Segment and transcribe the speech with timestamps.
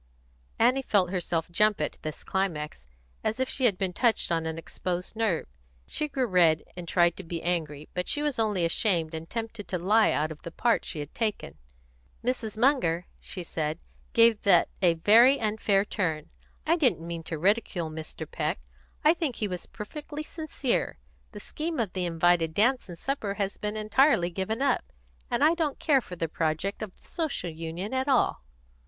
[0.57, 2.87] Annie felt herself jump at this climax,
[3.23, 5.45] as if she had been touched on an exposed nerve.
[5.85, 9.67] She grew red, and tried to be angry, but she was only ashamed and tempted
[9.67, 11.55] to lie out of the part she had taken.
[12.25, 12.57] "Mrs.
[12.57, 13.77] Munger," she said,
[14.13, 16.31] "gave that a very unfair turn.
[16.65, 18.25] I didn't mean to ridicule Mr.
[18.25, 18.57] Peck.
[19.05, 20.97] I think he was perfectly sincere.
[21.31, 24.83] The scheme of the invited dance and supper has been entirely given up.
[25.29, 28.43] And I don't care for the project of the Social Union at all."